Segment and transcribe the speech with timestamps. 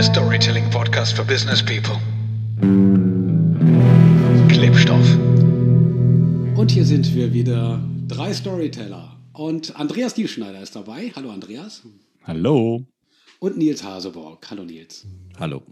[0.00, 2.00] der Storytelling-Podcast für Business People.
[4.48, 5.06] Klebstoff.
[6.56, 9.20] Und hier sind wir wieder, drei Storyteller.
[9.34, 11.12] Und Andreas Dielschneider ist dabei.
[11.14, 11.82] Hallo Andreas.
[12.24, 12.86] Hallo.
[13.40, 14.50] Und Nils Haseborg.
[14.50, 15.04] Hallo Nils.
[15.38, 15.62] Hallo.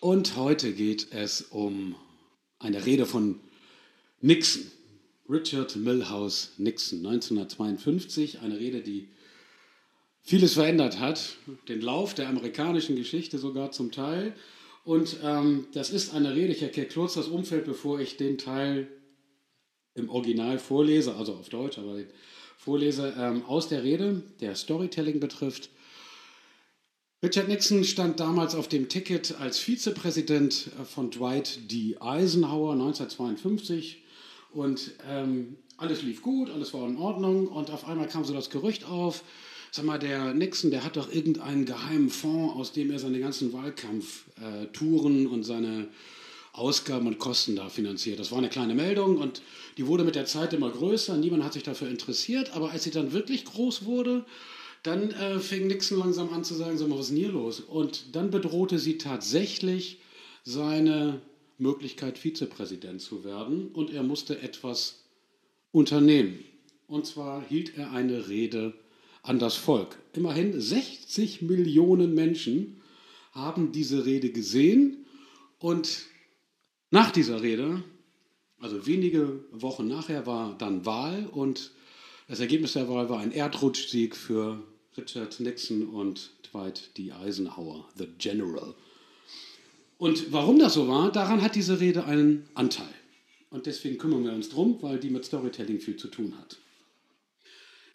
[0.00, 1.94] Und heute geht es um
[2.58, 3.38] eine Rede von
[4.20, 4.62] Nixon.
[5.30, 8.40] Richard Milhouse Nixon, 1952.
[8.40, 9.06] Eine Rede, die
[10.26, 11.36] vieles verändert hat,
[11.68, 14.34] den Lauf der amerikanischen Geschichte sogar zum Teil.
[14.84, 18.88] Und ähm, das ist eine Rede, ich erkläre kurz das Umfeld, bevor ich den Teil
[19.94, 22.00] im Original vorlese, also auf Deutsch, aber
[22.58, 25.70] vorlese ähm, aus der Rede, der Storytelling betrifft.
[27.22, 31.96] Richard Nixon stand damals auf dem Ticket als Vizepräsident äh, von Dwight D.
[32.00, 34.02] Eisenhower 1952
[34.52, 38.50] und ähm, alles lief gut, alles war in Ordnung und auf einmal kam so das
[38.50, 39.22] Gerücht auf,
[39.76, 43.52] sag mal, der Nixon, der hat doch irgendeinen geheimen Fonds, aus dem er seine ganzen
[43.52, 45.88] Wahlkampftouren und seine
[46.54, 48.18] Ausgaben und Kosten da finanziert.
[48.18, 49.42] Das war eine kleine Meldung und
[49.76, 51.18] die wurde mit der Zeit immer größer.
[51.18, 54.24] Niemand hat sich dafür interessiert, aber als sie dann wirklich groß wurde,
[54.82, 57.60] dann äh, fing Nixon langsam an zu sagen, sag mal, was ist denn hier los?
[57.60, 60.00] Und dann bedrohte sie tatsächlich
[60.42, 61.20] seine
[61.58, 65.04] Möglichkeit, Vizepräsident zu werden und er musste etwas
[65.70, 66.38] unternehmen.
[66.86, 68.72] Und zwar hielt er eine Rede
[69.26, 69.98] an das Volk.
[70.14, 72.80] Immerhin 60 Millionen Menschen
[73.32, 75.06] haben diese Rede gesehen
[75.58, 76.06] und
[76.90, 77.82] nach dieser Rede,
[78.60, 81.72] also wenige Wochen nachher, war dann Wahl und
[82.28, 84.62] das Ergebnis der Wahl war ein Erdrutschsieg für
[84.96, 87.12] Richard Nixon und Dwight D.
[87.12, 88.74] Eisenhower, the General.
[89.98, 92.94] Und warum das so war, daran hat diese Rede einen Anteil.
[93.50, 96.58] Und deswegen kümmern wir uns drum, weil die mit Storytelling viel zu tun hat.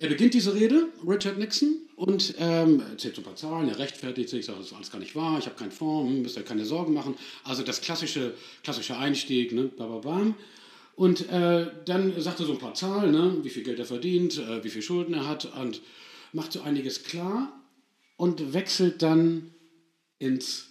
[0.01, 4.29] Er beginnt diese Rede, Richard Nixon, und ähm, erzählt so ein paar Zahlen, er rechtfertigt
[4.29, 6.43] sich, sagt, das ist alles gar nicht wahr, ich habe keinen Fonds, hm, müsst ihr
[6.43, 7.15] keine Sorgen machen.
[7.43, 10.33] Also das klassische, klassische Einstieg, ne, bam.
[10.95, 14.39] Und äh, dann sagt er so ein paar Zahlen, ne, wie viel Geld er verdient,
[14.39, 15.81] äh, wie viel Schulden er hat und
[16.33, 17.61] macht so einiges klar
[18.17, 19.53] und wechselt dann
[20.17, 20.69] ins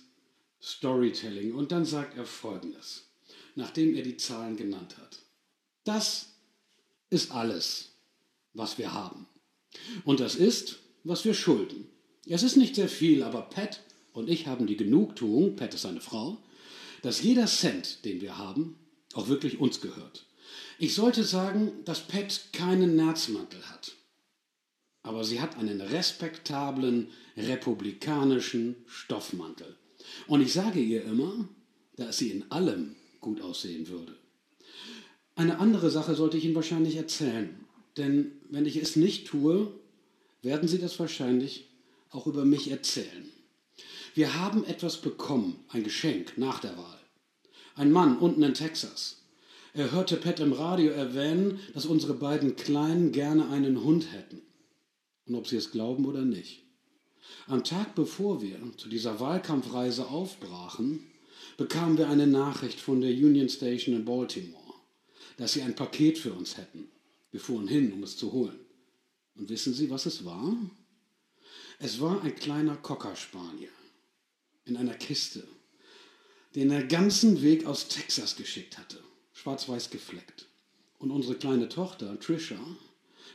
[0.60, 1.54] Storytelling.
[1.54, 3.04] Und dann sagt er Folgendes,
[3.54, 5.20] nachdem er die Zahlen genannt hat.
[5.84, 6.30] Das
[7.10, 7.89] ist alles
[8.54, 9.26] was wir haben.
[10.04, 11.88] Und das ist, was wir schulden.
[12.26, 13.80] Es ist nicht sehr viel, aber Pat
[14.12, 16.38] und ich haben die Genugtuung, Pat ist seine Frau,
[17.02, 18.78] dass jeder Cent, den wir haben,
[19.14, 20.26] auch wirklich uns gehört.
[20.78, 23.92] Ich sollte sagen, dass Pat keinen Nerzmantel hat.
[25.02, 29.76] Aber sie hat einen respektablen, republikanischen Stoffmantel.
[30.26, 31.48] Und ich sage ihr immer,
[31.96, 34.16] dass sie in allem gut aussehen würde.
[35.36, 37.64] Eine andere Sache sollte ich Ihnen wahrscheinlich erzählen.
[37.96, 39.72] Denn wenn ich es nicht tue,
[40.42, 41.68] werden Sie das wahrscheinlich
[42.10, 43.28] auch über mich erzählen.
[44.14, 46.98] Wir haben etwas bekommen, ein Geschenk nach der Wahl.
[47.76, 49.22] Ein Mann unten in Texas.
[49.72, 54.42] Er hörte Pat im Radio erwähnen, dass unsere beiden Kleinen gerne einen Hund hätten.
[55.26, 56.64] Und ob sie es glauben oder nicht.
[57.46, 61.06] Am Tag bevor wir zu dieser Wahlkampfreise aufbrachen,
[61.56, 64.74] bekamen wir eine Nachricht von der Union Station in Baltimore,
[65.36, 66.88] dass sie ein Paket für uns hätten.
[67.30, 68.58] Wir fuhren hin, um es zu holen.
[69.36, 70.56] Und wissen Sie, was es war?
[71.78, 73.70] Es war ein kleiner Cocker Spaniel
[74.64, 75.46] in einer Kiste,
[76.54, 79.02] den er ganzen Weg aus Texas geschickt hatte,
[79.32, 80.46] schwarz-weiß gefleckt.
[80.98, 82.60] Und unsere kleine Tochter, Trisha,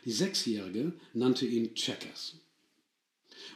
[0.06, 2.36] die Sechsjährige, nannte ihn Checkers.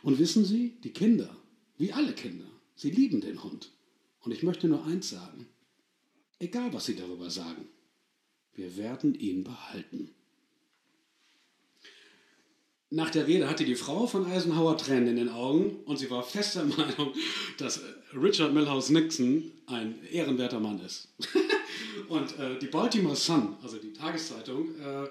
[0.02, 1.36] Und wissen Sie, die Kinder,
[1.78, 3.72] wie alle Kinder, sie lieben den Hund.
[4.22, 5.48] Und ich möchte nur eins sagen,
[6.40, 7.68] egal was Sie darüber sagen,
[8.54, 10.16] wir werden ihn behalten.
[12.92, 16.24] Nach der Rede hatte die Frau von Eisenhower Tränen in den Augen und sie war
[16.24, 17.14] fester Meinung,
[17.58, 17.82] dass
[18.20, 21.08] Richard Milhouse Nixon ein ehrenwerter Mann ist.
[22.10, 25.08] und äh, die Baltimore Sun, also die Tageszeitung, äh,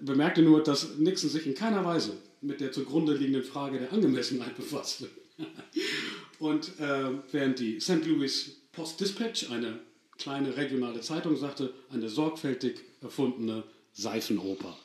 [0.00, 4.56] bemerkte nur, dass Nixon sich in keiner Weise mit der zugrunde liegenden Frage der Angemessenheit
[4.56, 5.08] befasste.
[6.40, 8.04] und äh, während die St.
[8.04, 9.78] Louis Post Dispatch, eine
[10.18, 14.76] kleine regionale Zeitung, sagte, eine sorgfältig erfundene Seifenoper.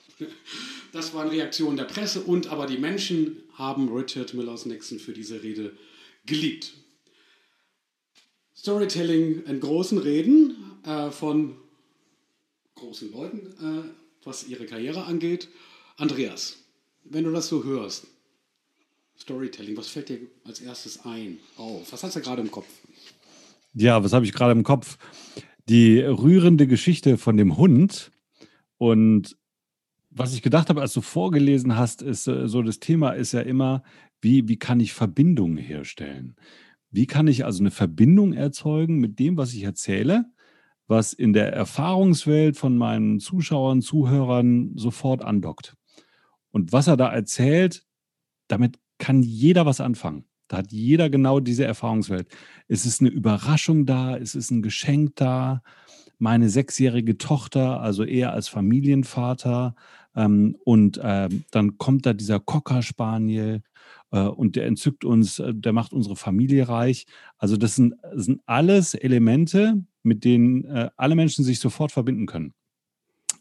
[0.91, 5.41] Das waren Reaktionen der Presse und aber die Menschen haben Richard Millers Nixon für diese
[5.41, 5.71] Rede
[6.25, 6.73] geliebt.
[8.55, 11.55] Storytelling in großen Reden äh, von
[12.75, 15.47] großen Leuten, äh, was ihre Karriere angeht.
[15.97, 16.57] Andreas,
[17.03, 18.07] wenn du das so hörst,
[19.17, 21.91] Storytelling, was fällt dir als erstes ein auf?
[21.91, 22.67] Was hast du gerade im Kopf?
[23.73, 24.97] Ja, was habe ich gerade im Kopf?
[25.69, 28.11] Die rührende Geschichte von dem Hund
[28.77, 29.37] und
[30.11, 33.41] was ich gedacht habe, als du vorgelesen hast, ist äh, so das Thema ist ja
[33.41, 33.83] immer,
[34.21, 36.35] wie, wie kann ich Verbindungen herstellen?
[36.91, 40.25] Wie kann ich also eine Verbindung erzeugen mit dem, was ich erzähle,
[40.87, 45.75] was in der Erfahrungswelt von meinen Zuschauern, Zuhörern sofort andockt?
[46.51, 47.85] Und was er da erzählt,
[48.49, 50.25] damit kann jeder was anfangen.
[50.49, 52.27] Da hat jeder genau diese Erfahrungswelt.
[52.67, 55.63] Es ist eine Überraschung da, es ist ein Geschenk da.
[56.19, 59.75] Meine sechsjährige Tochter, also eher als Familienvater,
[60.15, 63.61] ähm, und ähm, dann kommt da dieser Cocker Spaniel
[64.11, 67.05] äh, und der entzückt uns, äh, der macht unsere Familie reich.
[67.37, 72.25] Also das sind, das sind alles Elemente, mit denen äh, alle Menschen sich sofort verbinden
[72.25, 72.53] können.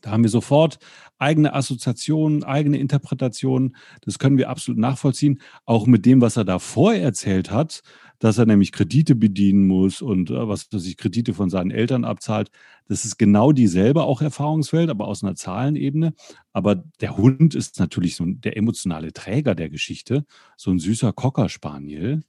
[0.00, 0.78] Da haben wir sofort
[1.18, 3.76] eigene Assoziationen, eigene Interpretationen.
[4.02, 5.40] Das können wir absolut nachvollziehen.
[5.66, 7.82] Auch mit dem, was er davor erzählt hat,
[8.18, 12.50] dass er nämlich Kredite bedienen muss und äh, was sich Kredite von seinen Eltern abzahlt.
[12.86, 16.14] Das ist genau dieselbe auch Erfahrungswelt, aber aus einer Zahlenebene.
[16.52, 20.24] Aber der Hund ist natürlich so der emotionale Träger der Geschichte,
[20.56, 22.22] so ein süßer Cocker Spaniel.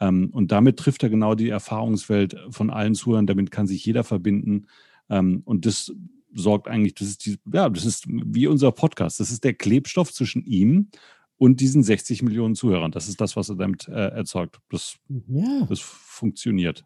[0.00, 3.26] Ähm, und damit trifft er genau die Erfahrungswelt von allen Zuhörern.
[3.26, 4.66] Damit kann sich jeder verbinden.
[5.10, 5.92] Ähm, und das
[6.34, 9.20] sorgt eigentlich, das ist die, ja, das ist wie unser Podcast.
[9.20, 10.90] Das ist der Klebstoff zwischen ihm
[11.36, 12.92] und diesen 60 Millionen Zuhörern.
[12.92, 14.58] Das ist das, was er damit äh, erzeugt.
[14.70, 14.96] Das,
[15.28, 15.66] ja.
[15.68, 16.84] das funktioniert.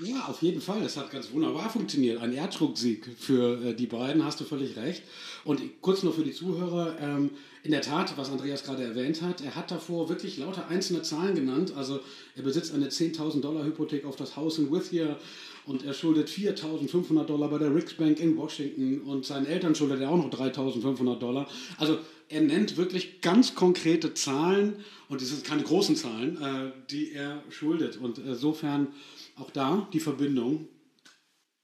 [0.00, 0.80] Ja, auf jeden Fall.
[0.80, 2.20] Das hat ganz wunderbar funktioniert.
[2.20, 5.02] Ein Erdrucksieg für äh, die beiden, hast du völlig recht.
[5.44, 6.98] Und kurz nur für die Zuhörer.
[7.00, 7.30] Ähm,
[7.64, 11.36] in der Tat, was Andreas gerade erwähnt hat, er hat davor wirklich lauter einzelne Zahlen
[11.36, 11.74] genannt.
[11.76, 12.00] Also
[12.34, 15.16] er besitzt eine 10.000 Dollar Hypothek auf das Haus in Withia
[15.64, 20.00] und er schuldet 4.500 Dollar bei der Ricks Bank in Washington und seinen Eltern schuldet
[20.00, 21.48] er auch noch 3.500 Dollar.
[21.78, 21.98] Also
[22.28, 24.76] er nennt wirklich ganz konkrete Zahlen
[25.08, 27.96] und das sind keine großen Zahlen, äh, die er schuldet.
[27.96, 28.88] Und insofern
[29.36, 30.66] auch da die Verbindung.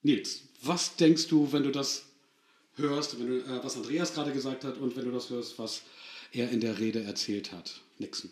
[0.02, 2.07] Nils, was denkst du, wenn du das
[2.78, 5.82] hörst, wenn du, äh, was Andreas gerade gesagt hat und wenn du das hörst, was
[6.32, 7.82] er in der Rede erzählt hat?
[7.98, 8.30] Nixon.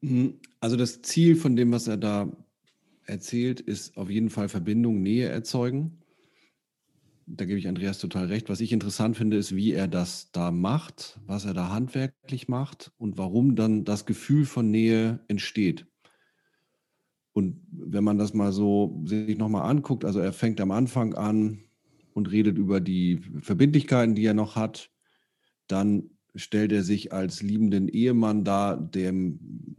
[0.00, 0.40] Mhm.
[0.60, 2.30] Also das Ziel von dem, was er da
[3.04, 5.98] erzählt, ist auf jeden Fall Verbindung, Nähe erzeugen.
[7.26, 8.48] Da gebe ich Andreas total recht.
[8.48, 12.92] Was ich interessant finde, ist, wie er das da macht, was er da handwerklich macht
[12.98, 15.86] und warum dann das Gefühl von Nähe entsteht.
[17.32, 21.62] Und wenn man das mal so sich nochmal anguckt, also er fängt am Anfang an
[22.14, 24.90] und redet über die Verbindlichkeiten, die er noch hat,
[25.66, 29.76] dann stellt er sich als liebenden Ehemann dar, dem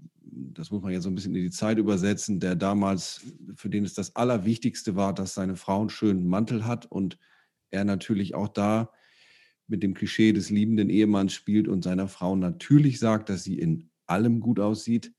[0.54, 3.22] das muss man jetzt so ein bisschen in die Zeit übersetzen, der damals,
[3.56, 7.18] für den es das Allerwichtigste war, dass seine Frau einen schönen Mantel hat und
[7.70, 8.92] er natürlich auch da
[9.68, 13.90] mit dem Klischee des liebenden Ehemanns spielt und seiner Frau natürlich sagt, dass sie in
[14.06, 15.14] allem gut aussieht.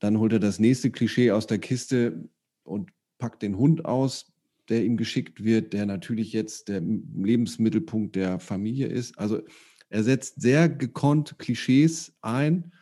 [0.00, 2.28] Dann holt er das nächste Klischee aus der Kiste
[2.64, 4.32] und packt den Hund aus,
[4.68, 9.18] der ihm geschickt wird, der natürlich jetzt der Lebensmittelpunkt der Familie ist.
[9.18, 9.40] Also
[9.88, 12.72] er setzt sehr gekonnt Klischees ein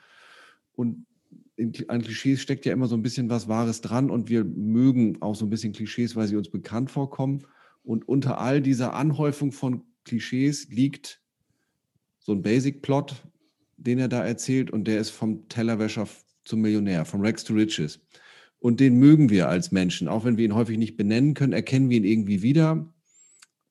[0.72, 1.06] und
[1.88, 5.34] an Klischees steckt ja immer so ein bisschen was Wahres dran und wir mögen auch
[5.34, 7.46] so ein bisschen Klischees, weil sie uns bekannt vorkommen.
[7.82, 11.22] Und unter all dieser Anhäufung von Klischees liegt
[12.18, 13.14] so ein Basic-Plot,
[13.78, 16.06] den er da erzählt und der ist vom Tellerwäscher
[16.44, 18.00] zum Millionär, vom Rex to Riches.
[18.66, 21.88] Und den mögen wir als Menschen, auch wenn wir ihn häufig nicht benennen können, erkennen
[21.88, 22.92] wir ihn irgendwie wieder.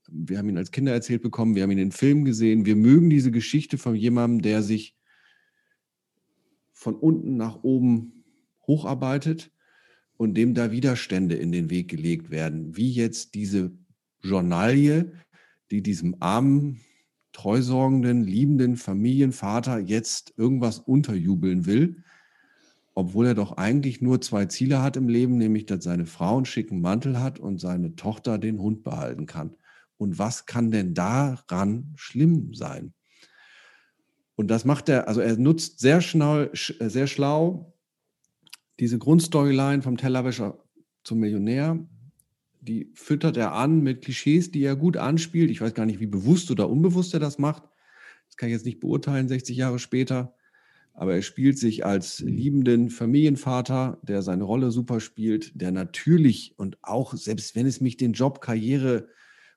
[0.07, 2.65] Wir haben ihn als Kinder erzählt bekommen, wir haben ihn in Filmen gesehen.
[2.65, 4.95] Wir mögen diese Geschichte von jemandem, der sich
[6.71, 8.23] von unten nach oben
[8.67, 9.51] hocharbeitet
[10.15, 13.73] und dem da Widerstände in den Weg gelegt werden, wie jetzt diese
[14.23, 15.11] Journalie,
[15.71, 16.79] die diesem armen,
[17.33, 22.01] treusorgenden, liebenden Familienvater jetzt irgendwas unterjubeln will,
[22.95, 26.45] obwohl er doch eigentlich nur zwei Ziele hat im Leben, nämlich dass seine Frau einen
[26.45, 29.55] schicken Mantel hat und seine Tochter den Hund behalten kann.
[29.97, 32.93] Und was kann denn daran schlimm sein?
[34.35, 37.73] Und das macht er, also er nutzt sehr schnell, äh, sehr schlau
[38.79, 40.57] diese Grundstoryline vom Tellerwäscher
[41.03, 41.79] zum Millionär.
[42.61, 45.51] Die füttert er an mit Klischees, die er gut anspielt.
[45.51, 47.63] Ich weiß gar nicht, wie bewusst oder unbewusst er das macht.
[48.27, 50.34] Das kann ich jetzt nicht beurteilen, 60 Jahre später.
[50.95, 56.77] Aber er spielt sich als liebenden Familienvater, der seine Rolle super spielt, der natürlich und
[56.81, 59.09] auch, selbst wenn es mich den Job, Karriere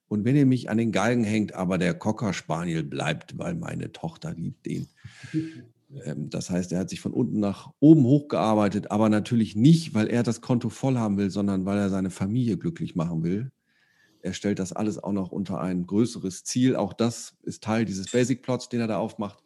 [0.09, 3.92] und wenn ihr mich an den Galgen hängt, aber der Cocker Spaniel bleibt, weil meine
[3.92, 4.88] Tochter liebt den.
[6.04, 10.09] Ähm, das heißt, er hat sich von unten nach oben hochgearbeitet, aber natürlich nicht, weil
[10.09, 13.50] er das Konto voll haben will, sondern weil er seine Familie glücklich machen will.
[14.21, 16.76] Er stellt das alles auch noch unter ein größeres Ziel.
[16.76, 19.42] Auch das ist Teil dieses Basic Plots, den er da aufmacht.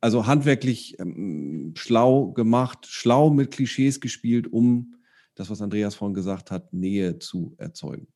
[0.00, 4.94] Also handwerklich ähm, schlau gemacht, schlau mit Klischees gespielt, um
[5.34, 8.08] das, was Andreas vorhin gesagt hat, Nähe zu erzeugen.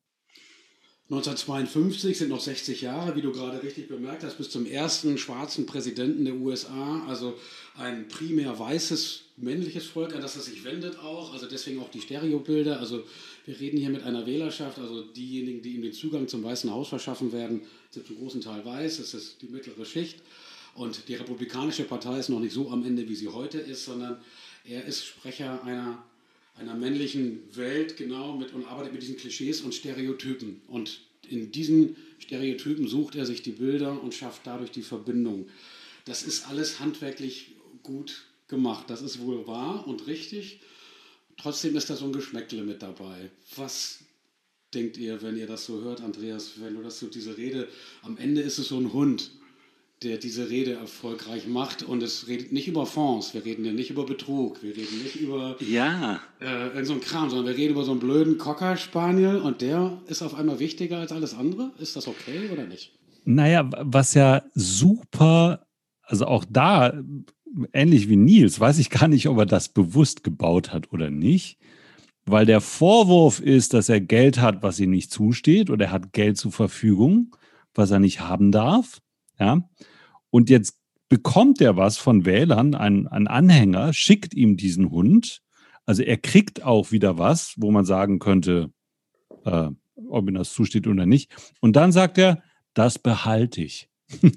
[1.12, 5.66] 1952 sind noch 60 Jahre, wie du gerade richtig bemerkt hast, bis zum ersten schwarzen
[5.66, 7.34] Präsidenten der USA, also
[7.76, 12.00] ein primär weißes männliches Volk, an das es sich wendet auch, also deswegen auch die
[12.00, 12.80] Stereobilder.
[12.80, 13.02] Also
[13.44, 16.88] wir reden hier mit einer Wählerschaft, also diejenigen, die ihm den Zugang zum Weißen Haus
[16.88, 17.60] verschaffen werden,
[17.90, 20.22] sind zum großen Teil weiß, das ist die mittlere Schicht.
[20.74, 24.20] Und die Republikanische Partei ist noch nicht so am Ende, wie sie heute ist, sondern
[24.64, 26.02] er ist Sprecher einer
[26.56, 30.60] einer männlichen Welt, genau, mit, und arbeitet mit diesen Klischees und Stereotypen.
[30.68, 35.48] Und in diesen Stereotypen sucht er sich die Bilder und schafft dadurch die Verbindung.
[36.04, 38.90] Das ist alles handwerklich gut gemacht.
[38.90, 40.60] Das ist wohl wahr und richtig.
[41.38, 43.30] Trotzdem ist da so ein Geschmäckle mit dabei.
[43.56, 44.00] Was
[44.74, 47.68] denkt ihr, wenn ihr das so hört, Andreas, wenn du das so diese Rede,
[48.02, 49.30] am Ende ist es so ein Hund,
[50.04, 51.82] der diese Rede erfolgreich macht.
[51.82, 55.16] Und es redet nicht über Fonds, wir reden ja nicht über Betrug, wir reden nicht
[55.16, 56.20] über ja.
[56.40, 59.98] äh, so einen Kram, sondern wir reden über so einen blöden Cocker Spaniel und der
[60.06, 61.72] ist auf einmal wichtiger als alles andere.
[61.78, 62.92] Ist das okay oder nicht?
[63.24, 65.66] Naja, was ja super,
[66.02, 66.92] also auch da,
[67.72, 71.58] ähnlich wie Nils, weiß ich gar nicht, ob er das bewusst gebaut hat oder nicht.
[72.24, 76.12] Weil der Vorwurf ist, dass er Geld hat, was ihm nicht zusteht, oder er hat
[76.12, 77.36] Geld zur Verfügung,
[77.74, 79.00] was er nicht haben darf.
[79.40, 79.68] Ja.
[80.32, 80.78] Und jetzt
[81.10, 85.42] bekommt er was von Wählern, ein, ein Anhänger, schickt ihm diesen Hund.
[85.84, 88.72] Also er kriegt auch wieder was, wo man sagen könnte,
[89.44, 89.68] äh,
[90.08, 91.30] ob ihm das zusteht oder nicht.
[91.60, 92.42] Und dann sagt er,
[92.74, 93.88] das behalte ich.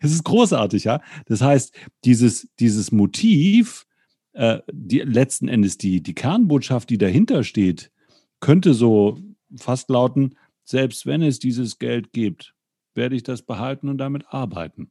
[0.00, 1.00] Es ist großartig, ja.
[1.26, 3.86] Das heißt, dieses, dieses Motiv,
[4.32, 7.92] äh, die, letzten Endes die, die Kernbotschaft, die dahinter steht,
[8.40, 9.18] könnte so
[9.56, 12.54] fast lauten, selbst wenn es dieses Geld gibt,
[12.94, 14.90] werde ich das behalten und damit arbeiten.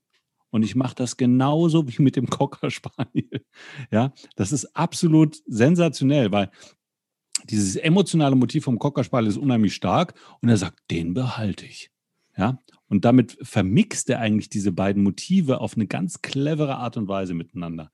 [0.55, 3.43] Und ich mache das genauso wie mit dem Cocker Spaniel.
[3.91, 6.49] Ja, das ist absolut sensationell, weil
[7.49, 11.91] dieses emotionale Motiv vom Cocker Spaniel ist unheimlich stark und er sagt, den behalte ich.
[12.37, 17.09] Ja, und damit vermixt er eigentlich diese beiden Motive auf eine ganz clevere Art und
[17.09, 17.91] Weise miteinander.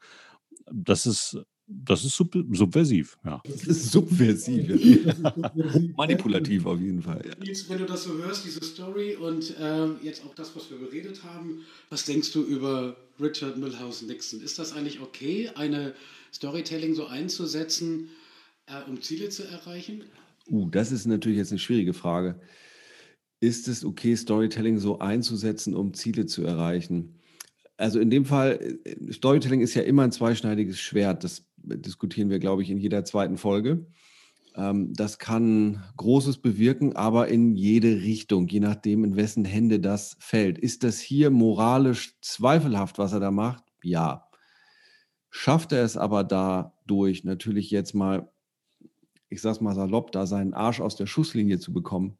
[0.71, 1.43] Das ist
[1.83, 3.41] das ist sub subversiv, ja.
[3.45, 5.05] Das ist subversiv.
[5.05, 5.33] Ja.
[5.97, 7.21] Manipulativ auf jeden Fall.
[7.25, 7.53] Ja.
[7.67, 11.23] Wenn du das so hörst, diese Story und äh, jetzt auch das, was wir beredet
[11.23, 14.41] haben, was denkst du über Richard Milhouse Nixon?
[14.41, 15.93] Ist das eigentlich okay, eine
[16.33, 18.09] Storytelling so einzusetzen,
[18.67, 20.03] äh, um Ziele zu erreichen?
[20.49, 22.39] Uh, das ist natürlich jetzt eine schwierige Frage.
[23.39, 27.15] Ist es okay, Storytelling so einzusetzen, um Ziele zu erreichen?
[27.77, 31.23] Also in dem Fall, äh, Storytelling ist ja immer ein zweischneidiges Schwert.
[31.23, 33.85] Das diskutieren wir, glaube ich, in jeder zweiten Folge.
[34.55, 40.17] Ähm, das kann Großes bewirken, aber in jede Richtung, je nachdem, in wessen Hände das
[40.19, 40.57] fällt.
[40.57, 43.63] Ist das hier moralisch zweifelhaft, was er da macht?
[43.83, 44.29] Ja.
[45.29, 48.29] Schafft er es aber dadurch, natürlich jetzt mal,
[49.29, 52.17] ich sag's mal salopp, da seinen Arsch aus der Schusslinie zu bekommen?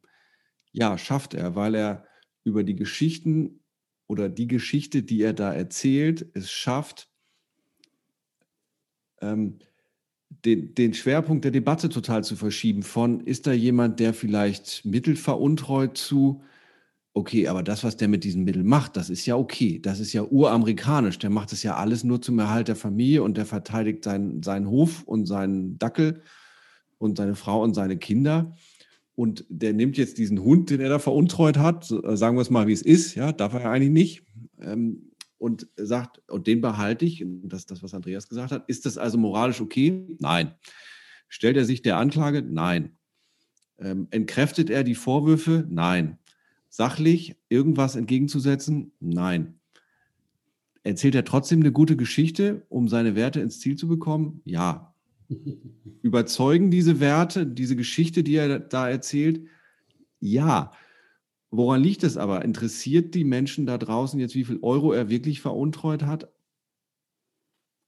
[0.72, 2.06] Ja, schafft er, weil er
[2.44, 3.60] über die Geschichten
[4.06, 7.11] oder die Geschichte, die er da erzählt, es schafft,
[9.22, 9.58] ähm,
[10.44, 15.16] den, den Schwerpunkt der Debatte total zu verschieben von, ist da jemand, der vielleicht Mittel
[15.16, 16.42] veruntreut zu,
[17.14, 20.12] okay, aber das, was der mit diesen Mitteln macht, das ist ja okay, das ist
[20.12, 24.04] ja uramerikanisch, der macht das ja alles nur zum Erhalt der Familie und der verteidigt
[24.04, 26.22] seinen, seinen Hof und seinen Dackel
[26.98, 28.54] und seine Frau und seine Kinder.
[29.14, 32.66] Und der nimmt jetzt diesen Hund, den er da veruntreut hat, sagen wir es mal,
[32.66, 34.22] wie es ist, ja, darf er ja eigentlich nicht.
[34.60, 35.11] Ähm,
[35.42, 38.62] und sagt, und den behalte ich, das ist das, was Andreas gesagt hat.
[38.68, 40.06] Ist das also moralisch okay?
[40.20, 40.54] Nein.
[41.26, 42.42] Stellt er sich der Anklage?
[42.42, 42.96] Nein.
[43.76, 45.66] Ähm, entkräftet er die Vorwürfe?
[45.68, 46.18] Nein.
[46.68, 48.92] Sachlich irgendwas entgegenzusetzen?
[49.00, 49.58] Nein.
[50.84, 54.42] Erzählt er trotzdem eine gute Geschichte, um seine Werte ins Ziel zu bekommen?
[54.44, 54.94] Ja.
[56.02, 59.44] Überzeugen diese Werte, diese Geschichte, die er da erzählt?
[60.20, 60.70] Ja.
[61.54, 62.42] Woran liegt es aber?
[62.46, 66.32] Interessiert die Menschen da draußen jetzt, wie viel Euro er wirklich veruntreut hat?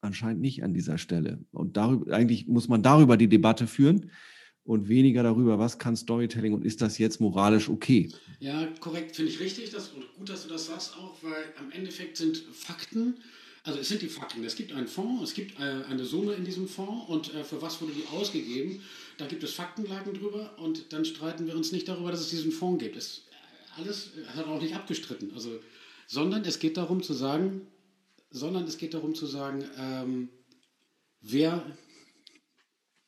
[0.02, 1.42] Anscheinend nicht an dieser Stelle.
[1.50, 4.10] Und darüber, eigentlich muss man darüber die Debatte führen
[4.64, 8.12] und weniger darüber, was kann Storytelling und ist das jetzt moralisch okay?
[8.38, 9.70] Ja, korrekt, finde ich richtig.
[9.70, 13.14] Das, und gut, dass du das sagst auch, weil am Endeffekt sind Fakten,
[13.62, 14.44] also es sind die Fakten.
[14.44, 17.62] Es gibt einen Fonds, es gibt äh, eine Summe in diesem Fonds und äh, für
[17.62, 18.82] was wurde die ausgegeben?
[19.16, 22.52] Da gibt es Faktenlagen drüber und dann streiten wir uns nicht darüber, dass es diesen
[22.52, 22.96] Fonds gibt.
[22.96, 23.22] Es
[23.76, 25.32] alles hat auch nicht abgestritten.
[25.34, 25.60] Also,
[26.06, 27.66] sondern es geht darum zu sagen,
[28.30, 30.28] sondern es geht darum zu sagen, ähm,
[31.20, 31.64] wer.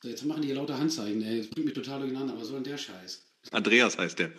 [0.03, 2.63] Jetzt machen die hier lauter Handzeichen, ey, das bringt mich total durcheinander, aber so ein
[2.63, 3.25] der Scheiß.
[3.51, 4.31] Andreas heißt der.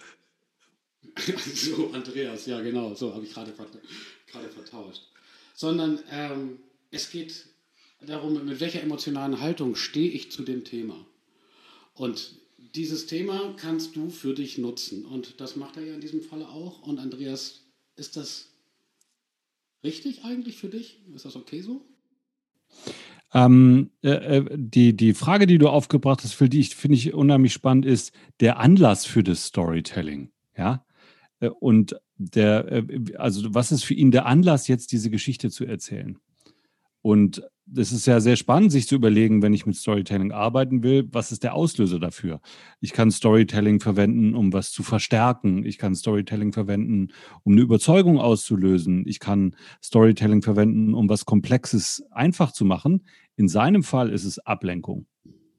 [1.54, 5.02] so, Andreas, ja genau, so habe ich gerade vertauscht.
[5.54, 7.46] Sondern ähm, es geht
[8.00, 11.04] darum, mit welcher emotionalen Haltung stehe ich zu dem Thema.
[11.94, 15.04] Und dieses Thema kannst du für dich nutzen.
[15.04, 16.82] Und das macht er ja in diesem Falle auch.
[16.82, 17.62] Und Andreas,
[17.96, 18.48] ist das
[19.82, 21.00] richtig eigentlich für dich?
[21.14, 21.84] Ist das okay so?
[23.34, 27.12] Ähm, äh, äh, die, die Frage, die du aufgebracht hast, für die ich finde ich
[27.12, 30.30] unheimlich spannend, ist der Anlass für das Storytelling.
[30.56, 30.84] Ja.
[31.40, 35.64] Äh, und der, äh, also was ist für ihn der Anlass, jetzt diese Geschichte zu
[35.64, 36.18] erzählen?
[37.02, 41.08] Und das ist ja sehr spannend, sich zu überlegen, wenn ich mit Storytelling arbeiten will,
[41.12, 42.40] was ist der Auslöser dafür?
[42.80, 45.64] Ich kann Storytelling verwenden, um was zu verstärken.
[45.64, 47.08] Ich kann Storytelling verwenden,
[47.44, 49.04] um eine Überzeugung auszulösen.
[49.06, 53.06] Ich kann Storytelling verwenden, um was Komplexes einfach zu machen.
[53.36, 55.06] In seinem Fall ist es Ablenkung.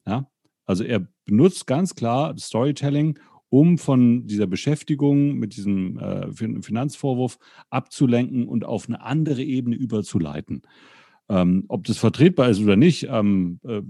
[0.05, 0.29] Ja?
[0.65, 7.39] Also er benutzt ganz klar Storytelling, um von dieser Beschäftigung mit diesem äh, Finanzvorwurf
[7.69, 10.61] abzulenken und auf eine andere Ebene überzuleiten.
[11.29, 13.81] Ähm, ob das vertretbar ist oder nicht, ähm, äh,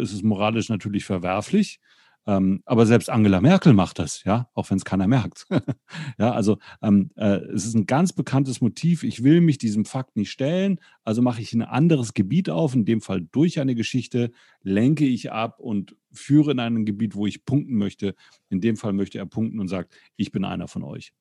[0.00, 1.80] ist es moralisch natürlich verwerflich.
[2.26, 5.46] Ähm, aber selbst Angela Merkel macht das, ja, auch wenn es keiner merkt.
[6.18, 9.02] ja, also ähm, äh, es ist ein ganz bekanntes Motiv.
[9.02, 12.86] Ich will mich diesem Fakt nicht stellen, also mache ich ein anderes Gebiet auf, in
[12.86, 14.30] dem Fall durch eine Geschichte,
[14.62, 18.14] lenke ich ab und führe in ein Gebiet, wo ich punkten möchte.
[18.48, 21.12] In dem Fall möchte er punkten und sagt, ich bin einer von euch.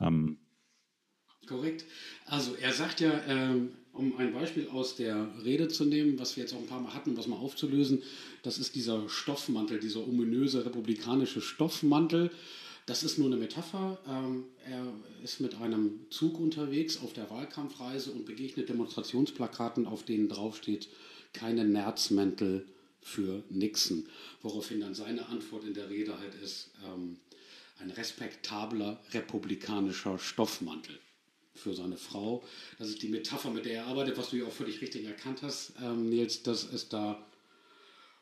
[0.00, 0.38] Ähm,
[1.46, 1.84] Korrekt.
[2.26, 6.44] Also er sagt ja, ähm, um ein Beispiel aus der Rede zu nehmen, was wir
[6.44, 8.02] jetzt auch ein paar Mal hatten, was mal aufzulösen,
[8.42, 12.30] das ist dieser Stoffmantel, dieser ominöse republikanische Stoffmantel.
[12.86, 13.98] Das ist nur eine Metapher.
[14.08, 14.86] Ähm, er
[15.24, 20.88] ist mit einem Zug unterwegs auf der Wahlkampfreise und begegnet Demonstrationsplakaten, auf denen draufsteht,
[21.32, 22.66] keine Nerzmäntel
[23.00, 24.06] für Nixon.
[24.42, 27.16] Woraufhin dann seine Antwort in der Rede halt ist, ähm,
[27.78, 30.98] ein respektabler republikanischer Stoffmantel
[31.56, 32.42] für seine Frau.
[32.78, 35.42] Das ist die Metapher, mit der er arbeitet, was du ja auch völlig richtig erkannt
[35.42, 37.18] hast, ähm, Nils, dass es da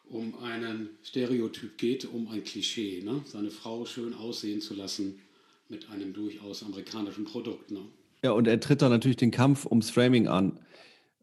[0.08, 3.22] um einen Stereotyp geht, um ein Klischee, ne?
[3.26, 5.20] seine Frau schön aussehen zu lassen
[5.68, 7.70] mit einem durchaus amerikanischen Produkt.
[7.70, 7.80] Ne?
[8.22, 10.60] Ja, und er tritt da natürlich den Kampf ums Framing an.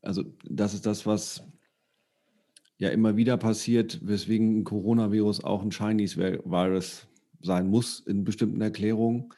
[0.02, 1.44] Also das ist das, was
[2.78, 7.08] ja immer wieder passiert, weswegen ein Coronavirus auch ein Chinese-Virus
[7.42, 9.32] sein muss in bestimmten Erklärungen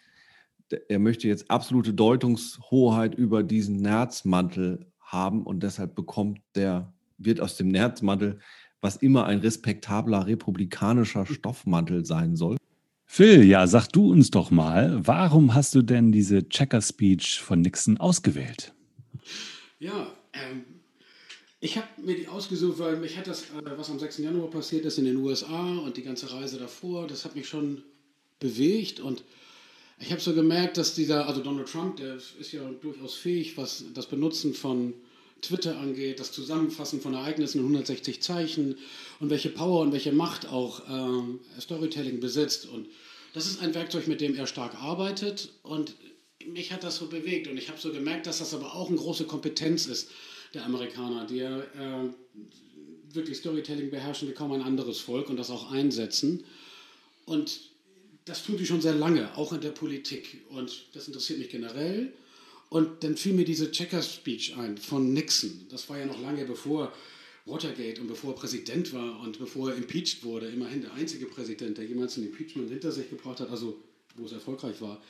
[0.89, 7.57] er möchte jetzt absolute Deutungshoheit über diesen Nerzmantel haben und deshalb bekommt der, wird aus
[7.57, 8.39] dem Nerzmantel,
[8.81, 12.57] was immer ein respektabler republikanischer Stoffmantel sein soll.
[13.05, 17.97] Phil, ja, sag du uns doch mal, warum hast du denn diese Checker-Speech von Nixon
[17.97, 18.73] ausgewählt?
[19.79, 20.63] Ja, ähm,
[21.59, 24.17] ich habe mir die ausgesucht, weil mich hat das, äh, was am 6.
[24.17, 27.83] Januar passiert ist in den USA und die ganze Reise davor, das hat mich schon
[28.39, 29.23] bewegt und
[30.03, 33.85] ich habe so gemerkt, dass dieser, also Donald Trump, der ist ja durchaus fähig, was
[33.93, 34.93] das Benutzen von
[35.41, 38.77] Twitter angeht, das Zusammenfassen von Ereignissen in 160 Zeichen
[39.21, 42.67] und welche Power und welche Macht auch äh, Storytelling besitzt.
[42.67, 42.87] Und
[43.33, 45.95] das ist ein Werkzeug, mit dem er stark arbeitet und
[46.45, 48.97] mich hat das so bewegt und ich habe so gemerkt, dass das aber auch eine
[48.97, 50.09] große Kompetenz ist
[50.53, 51.61] der Amerikaner, die äh,
[53.13, 56.43] wirklich Storytelling beherrschen wie kaum ein anderes Volk und das auch einsetzen.
[57.25, 57.72] Und
[58.25, 60.45] das tun die schon sehr lange, auch in der Politik.
[60.49, 62.13] Und das interessiert mich generell.
[62.69, 65.67] Und dann fiel mir diese Checker-Speech ein von Nixon.
[65.69, 66.91] Das war ja noch lange bevor
[67.45, 70.47] Watergate und bevor er Präsident war und bevor er impeached wurde.
[70.47, 73.83] Immerhin der einzige Präsident, der jemals ein Impeachment hinter sich gebracht hat, also
[74.15, 75.01] wo es erfolgreich war.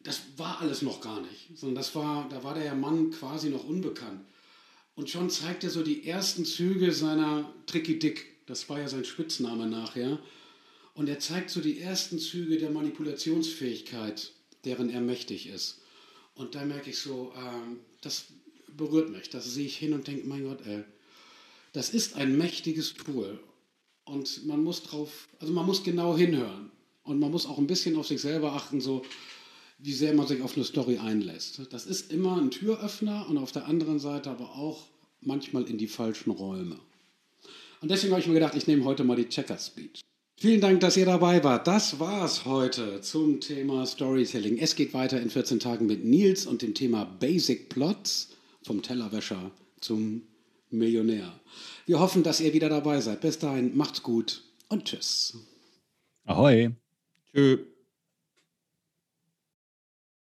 [0.00, 3.64] Das war alles noch gar nicht, sondern das war, da war der Mann quasi noch
[3.64, 4.20] unbekannt.
[4.94, 8.44] Und schon zeigt er so die ersten Züge seiner Tricky Dick.
[8.46, 10.18] Das war ja sein Spitzname nachher.
[10.94, 14.32] Und er zeigt so die ersten Züge der Manipulationsfähigkeit,
[14.64, 15.80] deren er mächtig ist.
[16.34, 18.26] Und da merke ich so, äh, das
[18.76, 19.30] berührt mich.
[19.30, 20.84] Das sehe ich hin und denke, mein Gott, ey,
[21.72, 23.38] das ist ein mächtiges Tool.
[24.04, 26.70] Und man muss drauf, also man muss genau hinhören.
[27.04, 29.02] Und man muss auch ein bisschen auf sich selber achten, so
[29.78, 31.60] wie sehr man sich auf eine Story einlässt.
[31.70, 34.86] Das ist immer ein Türöffner und auf der anderen Seite aber auch
[35.20, 36.78] manchmal in die falschen Räume.
[37.80, 40.02] Und deswegen habe ich mir gedacht, ich nehme heute mal die Checker Speech.
[40.42, 41.68] Vielen Dank, dass ihr dabei wart.
[41.68, 44.58] Das war's heute zum Thema Storytelling.
[44.58, 48.30] Es geht weiter in 14 Tagen mit Nils und dem Thema Basic Plots
[48.64, 50.22] vom Tellerwäscher zum
[50.68, 51.32] Millionär.
[51.86, 53.20] Wir hoffen, dass ihr wieder dabei seid.
[53.20, 55.36] Bis dahin, macht's gut und tschüss.
[56.24, 56.70] Ahoi.
[57.32, 57.60] Tschüss.